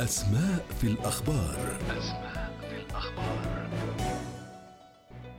[0.00, 1.78] أسماء في الأخبار.
[1.98, 3.68] أسماء في الأخبار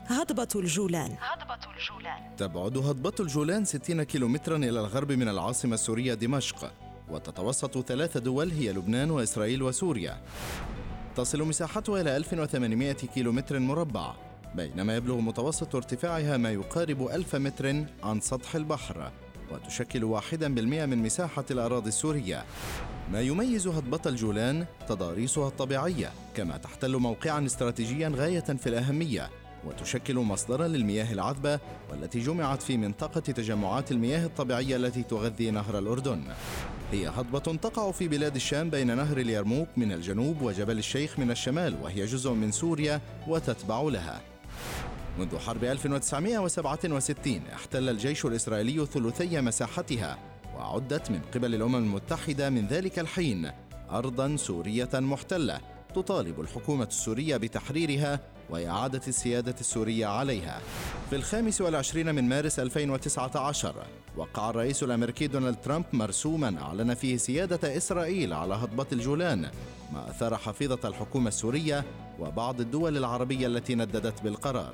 [0.06, 1.16] هضبة الجولان.
[1.20, 2.36] هضبة الجولان.
[2.38, 6.72] تبعد هضبة الجولان 60 كيلومترا إلى الغرب من العاصمة السورية دمشق
[7.10, 10.18] وتتوسط ثلاث دول هي لبنان وإسرائيل وسوريا.
[11.16, 14.14] تصل مساحتها إلى 1800 كيلومتر مربع
[14.56, 19.12] بينما يبلغ متوسط ارتفاعها ما يقارب ألف متر عن سطح البحر.
[19.52, 22.46] وتشكل واحدا بالمئة من مساحة الأراضي السورية.
[23.12, 29.30] ما يميز هضبة الجولان تضاريسها الطبيعية كما تحتل موقعا استراتيجيا غاية في الأهمية
[29.66, 31.60] وتشكل مصدرا للمياه العذبة
[31.92, 36.24] والتي جمعت في منطقة تجمعات المياه الطبيعية التي تغذي نهر الأردن.
[36.92, 41.76] هي هضبة تقع في بلاد الشام بين نهر اليرموك من الجنوب وجبل الشيخ من الشمال
[41.84, 44.22] وهي جزء من سوريا وتتبع لها.
[45.18, 50.18] منذ حرب 1967 احتل الجيش الإسرائيلي ثلثي مساحتها
[50.56, 53.52] وعدت من قبل الأمم المتحدة من ذلك الحين
[53.92, 55.62] أرضا سورية محتلة
[55.96, 60.62] تطالب الحكومة السورية بتحريرها وإعادة السيادة السورية عليها.
[61.10, 63.76] في الخامس والعشرين من مارس 2019
[64.18, 69.42] وقع الرئيس الأمريكي دونالد ترامب مرسوما أعلن فيه سيادة إسرائيل على هضبة الجولان
[69.94, 71.84] ما أثار حفيظة الحكومة السورية
[72.20, 74.74] وبعض الدول العربية التي نددت بالقرار.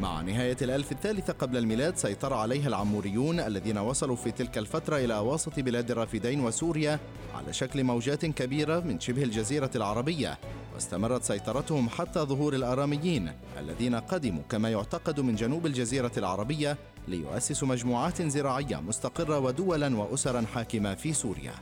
[0.00, 5.18] مع نهاية الألف الثالثة قبل الميلاد سيطر عليها العموريون الذين وصلوا في تلك الفترة إلى
[5.18, 7.00] وسط بلاد الرافدين وسوريا
[7.34, 10.38] على شكل موجات كبيرة من شبه الجزيرة العربية
[10.74, 16.76] واستمرت سيطرتهم حتى ظهور الآراميين الذين قدموا كما يعتقد من جنوب الجزيرة العربية
[17.08, 21.52] ليؤسسوا مجموعات زراعية مستقرة ودولا وأسرا حاكمة في سوريا.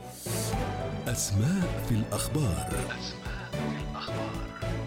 [1.07, 2.67] أسماء في الأخبار.
[2.99, 4.78] أسماء في الأخبار.